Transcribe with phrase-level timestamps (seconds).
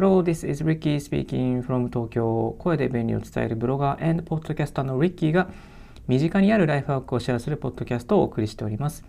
[0.00, 2.54] Hello, this is Ricky speaking from 東京。
[2.60, 5.48] 声で便利を伝えるブロガー and ポッドキャスターの Ricky が
[6.06, 9.02] 身近にあるライフワークをシェアするポッドキャストをお送りしております。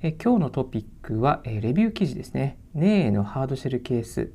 [0.00, 2.56] え今日のトピックは、えレビュー記事ですね。
[2.72, 4.32] ネーのハードシェルケース、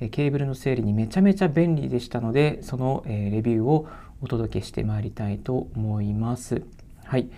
[0.00, 3.86] えケーブルの整理にめちゃめちゃ便利でしたので、その、えレビューを
[4.22, 6.62] お届けしてまいりたいと思います。
[7.04, 7.30] はい。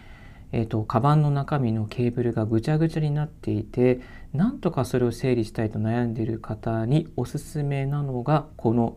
[0.52, 4.00] えーと、カバンの中身のケーブルがぐちゃぐちゃになっていて
[4.32, 8.96] なんとかそれを整理したいと悩んでいる方におすすめなのがこの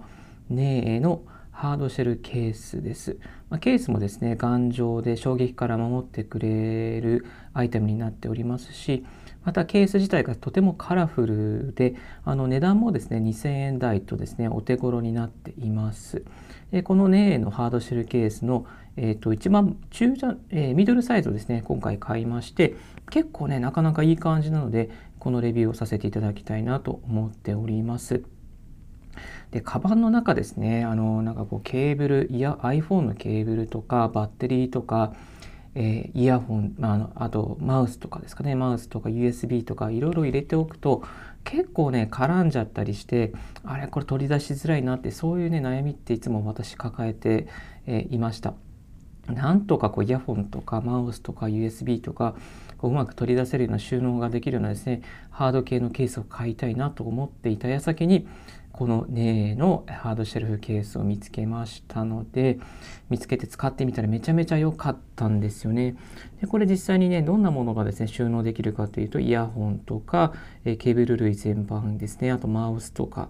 [0.50, 3.18] ネーのハードシェルケースです、
[3.50, 9.06] まあ、ケースもですね頑丈で衝撃から守ってくれるアイテムになっておりますし
[9.44, 16.24] またケース自体がとてもカラフルであの値段もですね2000円台とですねお手頃になっています。
[16.84, 18.68] このネーのハードシェルケースの、
[19.02, 22.76] えー、と一番中じゃ、えー、ミドルサイズをですね今回買いまして
[23.10, 28.24] 結構ねなかなかいい感じなのでこのレビューをさせていただきたいなと思っております。
[29.52, 35.14] でカバンの中ですねあのなんかこうケーブルいや iPhone のケーブルとかバッテリーとか
[35.76, 41.04] えー、イヤホン、まあ、あのあとマウスとかですかねマウスとか USB とかいろいろ入れておくと
[41.44, 47.48] 結構ね絡んじゃったりしてあれこれ取り出しづらいなってそういうね悩みっていつも私抱えて、
[47.86, 48.56] えー、いました。
[49.34, 52.36] なんとかこうイヤホンとかマウスとか USB とか
[52.78, 58.28] こううまく取り出せるような収納ができるようなですねハード系のケースを買いたいなと思っていた矢先に
[58.72, 62.60] このネーのハードシェルフケースを見つけましたので
[63.10, 65.98] 見つけて使ってみたらめちゃめちゃ良かったんですよね。
[66.40, 70.34] でこれ実際にねどんなものがですね収納できるかというとイヤホンとか、
[70.64, 73.28] えケーブル類全般ですねあとマウスとか、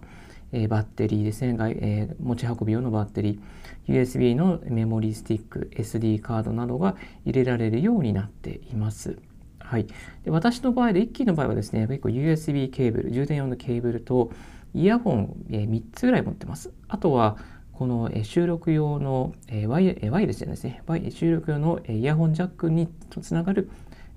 [0.51, 9.17] えバッテリーですね、え持ち運び用のバッテリー USB のメモリースティック SD カードなどが入れられるようになっています。
[9.59, 9.85] はい、
[10.23, 14.31] で私の場合で一機の場合はですね結構 USB ケーブル充電用のケーブルと
[14.73, 16.71] イヤホン、え3つぐらい持ってます。
[16.87, 17.37] あとは、
[17.73, 19.33] この収録用の
[19.67, 20.83] ワイワイヤレスじゃないですね。
[21.11, 22.89] 収録用のイヤホンジャックに
[23.21, 23.69] つながる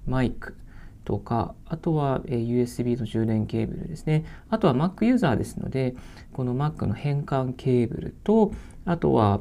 [0.06, 0.56] マイク
[1.04, 4.24] とか、あとは USB の充電ケーブルですね。
[4.50, 5.94] あとは Mac ユーザーですので、
[6.32, 8.52] この Mac の変換ケーブルと、
[8.84, 9.40] あとは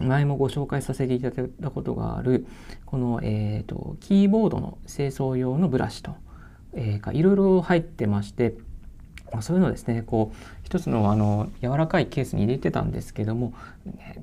[0.00, 2.46] 前もご紹介させていただいたことがある、
[2.86, 6.14] この、えーと、キーボードの清掃用のブラシと、
[6.72, 8.54] えー、いろいろ入ってまして、
[9.32, 13.52] まあ、そういうのですねこう一つのあの柔らかいケースに入れてたんですけども、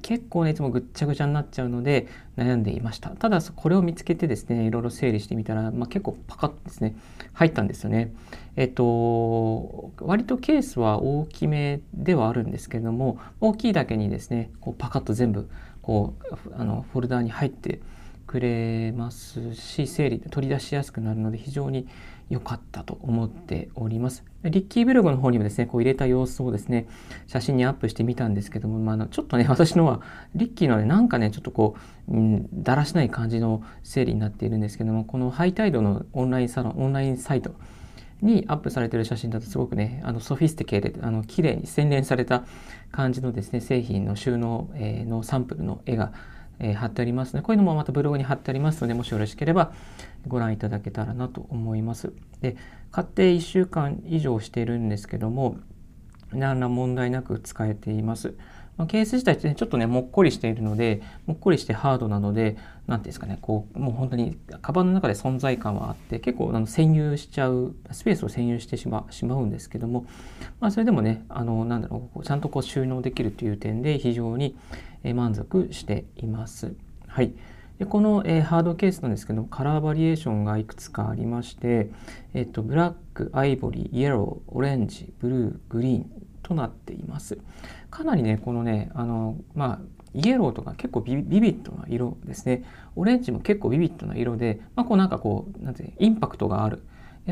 [0.02, 2.08] 結構ねいつもぐっちゃぐちゃになっちゃうので
[2.38, 3.10] 悩んでいました。
[3.10, 6.96] ただこれを見つけてですねいろいろ整理してみたら、まあ、結構パカッとですね
[7.34, 8.14] 入ったんですよね。
[8.56, 15.50] えっと割とケースは大きめではあるんですけども大きいだけにですねこうパカッと全部
[15.82, 17.80] こうあのフォルダーに入って
[18.28, 21.88] くれますし整理取り出しやすくなるので非常に
[22.30, 24.24] 良かったと思っております。
[24.44, 26.88] リッキーブログの方にもですね、こう入れた様子をですね、
[27.28, 30.02] 写真にアップしてみたんですけども、まあ、ちょっとね、 私のは、
[30.36, 31.75] リッキーのね、なんかね、ちょっとこ
[32.08, 37.56] う、うん、だらしない感じの整理になっているんですけども、このハイタイドのオンラインサロン、オンラインサイト
[38.22, 42.44] にアップされてる写真だとすごくね、あの sophisticated で、あの綺麗に洗練された
[42.92, 46.13] 感じのですね、製品の収納、えー、のサンプルの絵が
[46.60, 49.74] えー、貼ってありますので、こういうのもまたブログに貼ってありますので、もしよろしければ
[50.28, 52.14] ご覧いただけたらなと思います。
[52.42, 52.58] で、
[52.92, 55.58] 買って1週間以上しているんですけども、
[56.32, 58.36] 何ら問題なく使えています。
[58.78, 70.06] まあ、ケース自体って、ちょっとね、もっこりしているので、もっこりしてハードなので、何ていうんですかね、こう、もう本当に、カバンの中で存在感はあって、結構あの占有しちゃう、スペースを占有してしましまうんですけども、
[70.60, 74.58] まあ、それでもね、あの、なんだろう、ちゃんとこう収納できるという点で、非常に
[75.14, 76.74] 満足しています。
[77.08, 77.34] はい。
[77.80, 81.90] でこの、えー、ハードケースなんですけどカラーバリエーションがいくつかありまして、
[82.34, 86.12] えっと、ブラック、アイボリー、イエロー、オレンジ、ブルー、グリーン
[86.42, 87.38] となっています。
[87.90, 89.80] かなりね、このね、あの、まあ、
[90.14, 92.64] イエローとか結構ビビッドな色ですね。
[92.96, 96.82] オレンジも結構ビビッドな色で、まあ、こうなんかこう、なんてインパクトがある。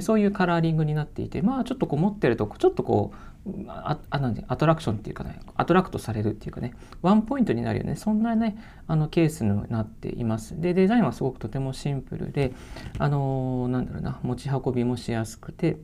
[0.02, 3.33] そういうカラーリングになっていて、まあちょっとこう持ってると、ちょっとこう、
[3.68, 8.57] ああなんアトラクションっていうかね、アトラクトされるっていうかね、ワンポイントになるよね、そんなね、
[8.88, 10.60] あのケースになっています。
[10.62, 12.54] で、デザインはすごくとてもシンプルで、
[13.00, 15.78] あのー、なんだろうな、持ち運びもしやすくて、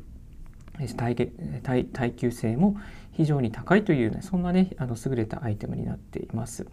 [0.95, 1.15] 耐
[1.63, 2.77] 耐耐久性も
[3.11, 6.65] 非常に高いという、ね、そんなね、あの優れたアイテムになっています。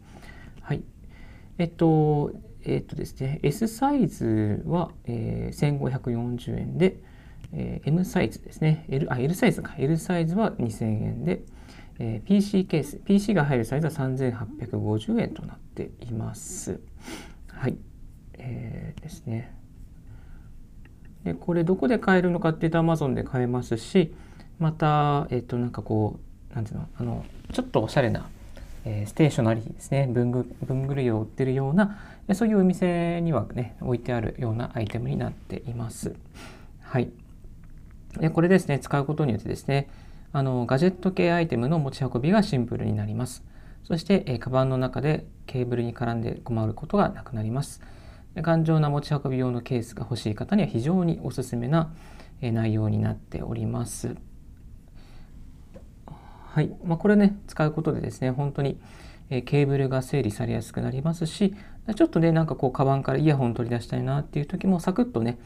[0.61, 0.85] はい。
[1.59, 2.33] えっと、
[2.65, 7.03] えっとですね、S サイズは、えー、1540円で、
[7.53, 8.85] えー、M サイズですね。
[8.89, 9.75] L, あ、L サイズか。
[9.79, 11.43] L サイズは2000円で、
[11.99, 16.81] えー、PC ケース、PC が入るサイズは3850円となっています。
[17.49, 17.77] はい。
[18.35, 19.55] えー、ですね。
[21.25, 24.15] で、これどこで買えるのかっていうと Amazon で買えますし、
[24.59, 26.27] また、えっ、ー、と、なんかこう、
[26.57, 28.31] なんていうのあのちょっとおしゃれな、
[28.87, 31.99] えー、ステーショナリーですね文具文具類を売ってるような
[32.33, 36.17] そういうお店にはね置いてあるようなアイテムになっています。
[36.81, 37.11] はい
[38.19, 39.89] でこれですね使うことによってですね
[40.33, 43.45] あのガジェット系アイテムの持ち運びがシンプルになります。
[43.85, 47.81] そして、えー、カバンの中でケーブルに絡んで困ることがなくなります。
[48.35, 51.95] 頑丈な持ち運び用のケースが欲しい方には非常におすすめな
[52.43, 54.17] 内容になっております。
[56.07, 56.75] はい。
[56.85, 58.79] まあ、これね、使うことでですね、本当に
[59.29, 61.55] ケーブルが整理されやすくなりますし、
[61.95, 65.39] ちょっとね、なんかこう、カバンからイヤホン取り出したいなっていう時もサクッとね、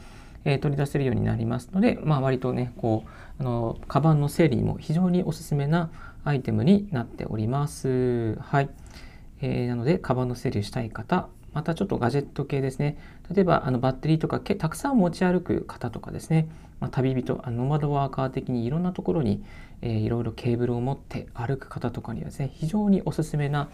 [0.45, 3.09] え取り出せるようになりますので、まあ、割とね、こう、
[3.39, 5.91] あの、カバンの整理にも非常におすすめな
[6.23, 8.35] アイテムになっております。
[8.41, 8.69] はい。
[9.41, 12.97] えー、なので、カバンの整理をしたい方、またちょっとガジェット系ですね。
[13.33, 16.47] 例えばあのバッテリーとかたくさん持ち歩く方とかですね、
[16.79, 19.43] まあ、旅人、あのノマドワーカー的にいろんなところに、
[19.81, 23.69] えー、いろいろケーブルを持って歩く方とかにはですね、非常におすすめな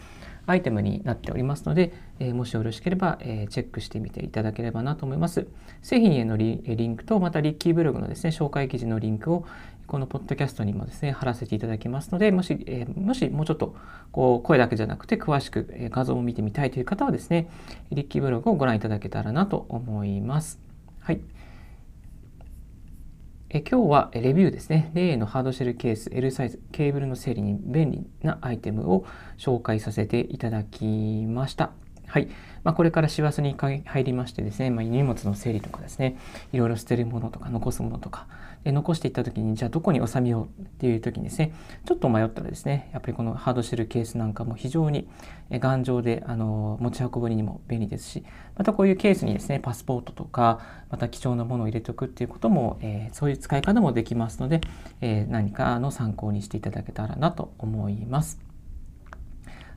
[0.48, 5.46] アイテムになっておりますので、えー、もしよろしければ、えー、チェックしてみていただければなと思います。
[5.84, 9.46] 製品へのリンクと、またリッキーブログのですね、紹介記事のリンクを、
[9.88, 13.76] このポッドキャストにもですね、貼らせていただきますので、もし、えー、もしもうちょっと
[14.12, 17.50] こう声だけじゃなくて詳しく、え画像を見てみたいという方はですね、
[17.92, 20.60] リッキーブログをご覧いただけたらなと思います。
[21.00, 21.20] はい。
[23.50, 24.92] え今日はレビューですね。
[24.94, 29.06] 例のハードシェルケース、L サイズ、ケーブルの整理に便利なアイテムを
[29.38, 31.72] 紹介させていただきました。
[32.08, 32.28] はい。
[32.66, 36.18] まあ、これから師走に入りましてですね、まあ、荷物の整理とかですね、
[36.52, 38.28] いろいろ捨てるものとか残すものとか、
[38.72, 41.54] 残していった時に、じゃあどこに収めようっていう時にですね、
[41.86, 45.08] ちょっと迷ったらですね、やっぱりこのハードシェルケースなんかも非常に
[45.52, 48.24] 頑丈であの持ち運ぶにも便利ですし、
[48.56, 50.60] またこういうケースにですね、パスポートとか、
[50.90, 54.62] また貴重なものを入れておくっていうことも、えー、そういう使い方もできますので、
[55.02, 58.40] えー、何かの参考にしていただけたらなと思います。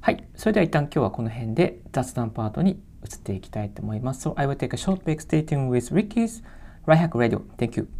[0.00, 0.24] はい。
[0.34, 4.26] それでは一旦今日はこの辺で雑談パートに移っていきたいと思います。
[4.26, 5.20] So I will take a short break.
[5.20, 6.42] Stay tuned with Ricky's
[6.86, 7.42] Right Hack Radio.
[7.58, 7.99] Thank you.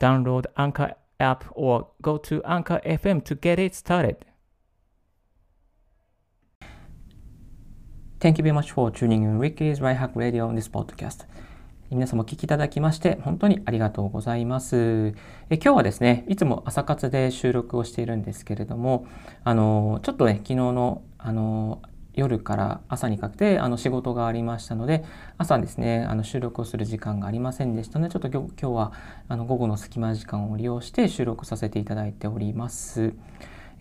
[0.00, 4.16] Download Anchor app or go to Anchor FM to get it started.
[8.20, 11.26] Thank you very much for tuning in Ricky's Right Hack Radio on this podcast.
[11.88, 15.14] 皆様お聞きいただきまして本当にありがとうございます。
[15.50, 19.06] え今日はですね、いつも朝活で収録をしているんですけれども、
[19.44, 21.80] あのちょっとね、昨日のあの
[22.16, 25.04] 夜から朝にかけてあの仕事がありましたので
[25.38, 28.92] 朝ですねあの収録をする時間がありませんでしたのでちょっと今日は
[29.28, 33.12] あの午後の隙間時間を利用して収録させていただいております。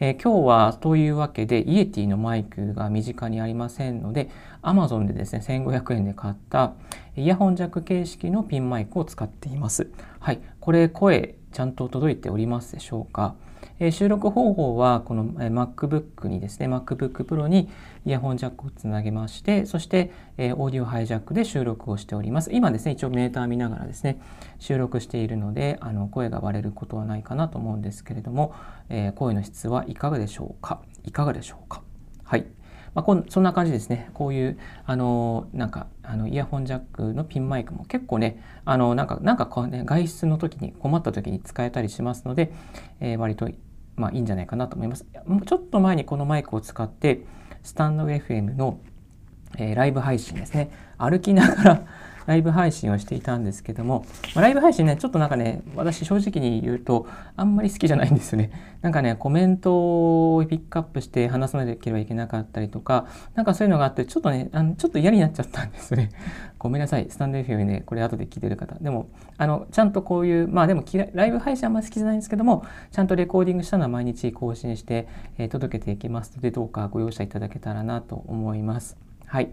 [0.01, 4.29] えー、今日はというわけでイエティのマイクが身近にありませんので
[4.61, 6.73] Amazon でですね1500円で買った
[7.15, 9.87] イヤホンジャック形式のピンマイクを使っています。
[10.19, 13.35] はい、これ声ちゃんと届いておりますでしょうか？
[13.79, 17.69] え収録方法はこの MacBook にですね MacBook Pro に
[18.05, 22.51] イヤホンジャックをつなげましてそして、えオーディオハイジャックで収録をしております。
[22.53, 24.19] 今ですね一応メーター見ながらですね
[24.59, 28.53] 収録しているのであの声が割れることはないかなと思うんですけれども、
[28.89, 30.81] え声の質はいかがでしょうか？
[31.03, 31.81] いかがでしょうか？
[32.23, 32.45] はい。
[32.93, 34.09] まあ、こんそんな感じですね。
[34.13, 42.53] こういう、あのなんか、あのイヤホンジャックのピンマイクも結構ね、あのなんか、なんかこうね、外出の時に困った時に使えたりしますので、
[43.01, 43.49] えー、割と
[43.95, 45.05] まあいいんじゃないかなと思います。
[45.45, 47.21] ちょっと前にこのマイクを使って、
[47.63, 48.79] スタンド FM の、
[49.57, 50.69] えー、ライブ配信ですね。
[50.97, 51.81] 歩きながら
[52.25, 58.51] ライブ配信をしていたんですけども、まあ、ライブ配信ね、ちょっとなんかね、私正直に言うと、あんまり好きじゃないんですよね。
[58.81, 66.09] なんかね、コメントをピックアップして話さなければいけなかったりとか、なんかそういうのがあって、ちょっとね、あのちょっと嫌になっちゃったんですね。
[66.59, 68.75] ごめんなさい、スタンド FM ね、これ後で聞いてる方。
[68.75, 79.04] でも、あの、ちゃんとこういう、まあでも、ライブ配信あんまり好きじゃないんですけども、ちゃんとレコーディングしたのは毎日更新して、えー、届けていきますので、どうかご容赦いただけたらなと思います。
[79.25, 79.49] はい。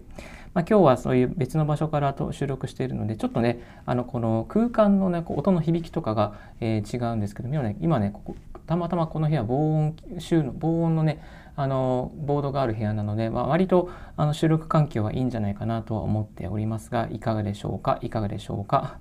[0.55, 8.37] まあ、今日はそういう別の場所からと収録しているのでちょっとねあのこの空間のね音の響きとかが、えー、違うんですけど今ね今ねここ
[8.67, 11.23] たまたまこの部屋防音収の防音のね
[11.57, 17.99] あのボードがある部屋なので、まあ、割とあの収録環境はいいんじゃないかなとは思っておりますがいかがでしょうか？
[18.02, 18.99] いかがでしょうか？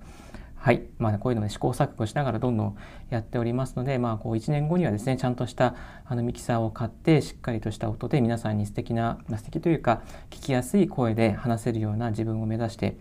[0.63, 0.83] はい。
[0.99, 2.77] まあ、こういうのも、試行錯誤しながらどんどん
[3.09, 5.73] やっておりますので、まあ、こう1年後にはですね、ちゃんとした
[6.05, 12.95] あのミキサーを買って、しっかりとした音で皆さんに素敵な、素敵というか、聞きやすい声で話せるような自分を目指して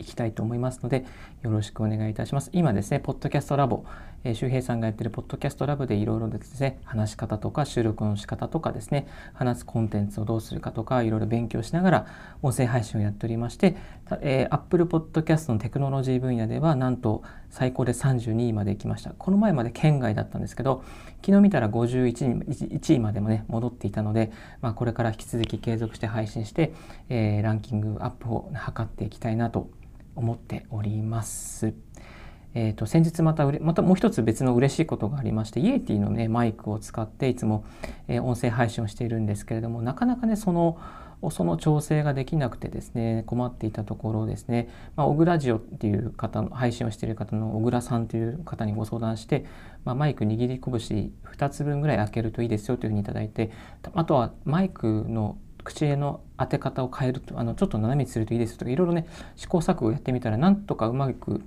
[0.00, 1.04] いきたいと思いますので、
[1.42, 2.50] よろしくお願いいたします。
[2.52, 3.84] 今ですね、ポッドキャストラボ、
[4.24, 12.06] えー、周平さんがやってるポッドキャストラボでいろいろですね、話し方とか収録の仕方とかですね、話すコンテンツをどうするかとか、いろいろ勉強しながら
[12.42, 13.76] 音声配信をやっておりまして、
[14.20, 19.10] えー、Apple Podcast のテクノロジー分野では、なんと最高で32位まで行きました。
[19.10, 20.84] この前まで県外だったんですけど、
[21.24, 26.72] 昨日見たら51位までもね、戻っていたので、まあ、これから引き続き継続して配信して、
[27.08, 29.70] えー、ランキングアップを図っていきたいなと
[30.14, 31.74] 思っております。
[32.54, 37.64] えーと、先日またまたもう一つ別の嬉しいことがありましてイエティのねマイクを使っていつも、
[38.08, 40.78] え、音声配信をしているんですけれどもなかなかねその
[41.30, 49.44] その調整ができなくてですね困っていたところですね、まあ、小倉ジオっていう方の配信をしている方の小倉さんという方にご相談して、
[49.84, 53.52] まあ、マイク握り拳2つ分ぐらい開けるといいですよというふうに頂いて
[53.94, 59.06] あとはマイクの口への当て方を変えるとあのちょっと斜めにするといいですとかいろいろね
[59.36, 61.42] 試行錯誤やってみたらなんとかうまく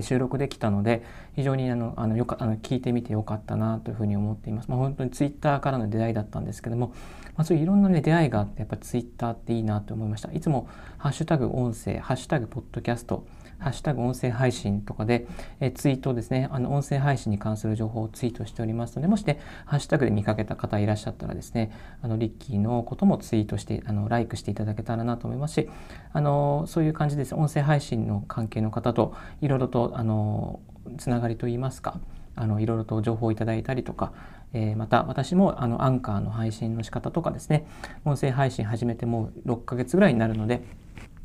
[0.00, 1.02] 収録できたので
[1.34, 4.68] 非常にあのあのよかあの聞いてみてよかったなというふうに思っています。
[4.68, 6.88] まあ、本当にツイッターからの出会いだったんですけども、
[7.36, 10.32] まあ、そういういろんな、ね、出会いがあってやっぱツイッターっていいなと思いました。
[10.32, 10.68] いつも
[10.98, 13.26] ハッシュタグ音声、ハッシュタグポッドキャスト
[13.62, 15.26] ハッシュタグ音声配信とかで、
[15.60, 21.70] えツイートですね、あの音声配信に関する情報をツイートしておりますので、もしね、ハッシュタグで見かけた方いらっしゃったらですね、
[22.02, 25.70] あのリッキーのこともツイートして、あのライクしていただけたらなと思いますし、
[26.12, 27.34] あのそういう感じです。
[27.34, 30.60] 音声配信の関係の方といろいろとあの
[30.98, 32.00] つながりといいますか、
[32.34, 34.12] あのいろいろと情報をいただいたりとか、
[34.52, 37.66] えー、また私もあのアンカーの配信の仕方とかですね
[38.04, 40.62] 音声配信始めてもう6ヶ月ぐらいになるので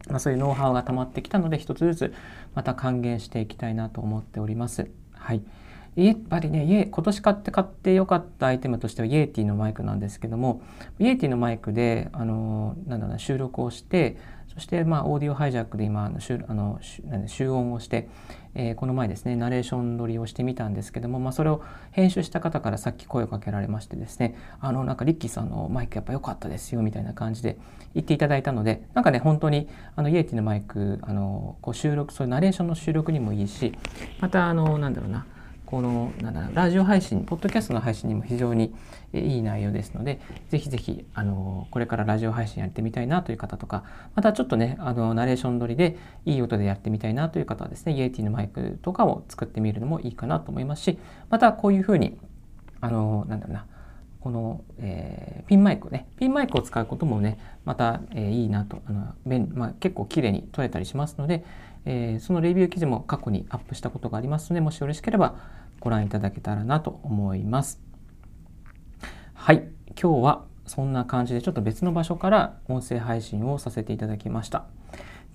[0.10, 2.14] まあ、そういうノウハウが溜まってきたので一つずつ
[2.56, 4.90] また還元していきたいなと思っております。
[5.14, 5.42] はい、
[5.96, 10.62] やっぱりね、今年買って買ってよかったアイテムとしてはイエーティのマイクなんですけども、
[11.00, 14.18] イエーティのマイクで、あの、なんだろう収録をして、
[14.58, 16.80] そして、まあ、オーディオハイジャックで今、あのあの
[17.28, 18.10] 集音をして、
[18.56, 21.62] えー、この前ですね、ナレーション撮りをしてみたんですけども、まあ、それを
[21.92, 27.60] 編集した方からさっき声をかけられましてですね、あの、なんかリッキーさんのマイクやっぱ良かったですよ、みたいな感じで
[27.94, 33.78] 言っていただいたので、なんかね、本当に、あの、イエティのマイク、あの、こう収録、そういうナレーションの収録にもいいし、
[34.20, 35.28] また、あの、なんだろうな、
[35.68, 38.74] このなんだラジオ配信ポッドキャストの配信にも非常に
[39.14, 43.84] いい内容ですのでぜひぜひあのこれからラジオ配信やってみたいなという方とか
[44.16, 52.18] またちょっとねあのナレーション撮りでいい音でやってみたいなという方はですねイエティのマイクとかを作ってみるのもいいかなと思いますしまたこういうふうに
[52.80, 53.66] あのなんだろうな
[54.22, 59.14] この、えー、ピンマイクねピンマイクを使うこともねまた、えー、いいなとあの、
[59.54, 61.44] まあ、結構綺麗に撮れたりしますので
[61.90, 65.36] えー、そのレビュー記事も過去にアップしたことがありますので、もしよろしければ
[65.80, 67.82] ご覧いただけたらなと思います。
[69.34, 69.68] はい、
[70.02, 74.66] 今日はそんな感じでちょっと別の場所から音声配信をさせていただきました。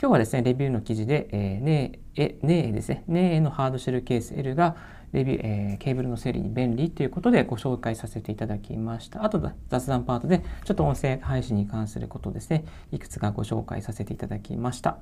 [0.01, 4.77] 今日はですね、レビューの記事で、えー、ねえ、ねえですね、ねえのハードシェルケース L が
[5.13, 9.25] レビュー、えー、ケーブルの整理に便利ということでご紹介させていただきました。
[9.25, 14.99] あと雑談パートでちょっと音声配信に関することですね、いくつかご紹介させていただきました。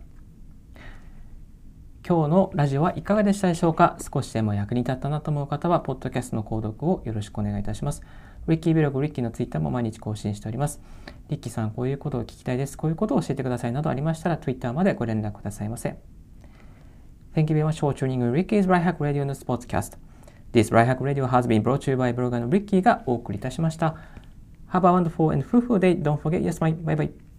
[2.07, 3.97] 今日のラジオはいかがでしたでしょうか？
[4.01, 8.03] 少しでも役に立ったなと思う方は、ポッドキャストの購読をよろしくお願いいたします。
[8.49, 10.81] リッキーブログ、リッキーのツイッターも毎日更新しております。
[11.29, 12.79] リッキーさん、こういうことを聞きたいです。
[12.79, 15.99] こういうことを教えてくださいなどありましたら、Twitter までご連絡くださいませ。
[17.35, 19.99] Thank you very much for tuning in Ricky's Right Hack Radio の Sportscast.
[20.53, 23.95] This Right Hack Radio has been brought to you by ブロガーのリッキーがお送りいたしました。
[24.73, 26.01] Have a wonderful and fruitful day.
[26.03, 27.30] Don't forget, yes, bye bye.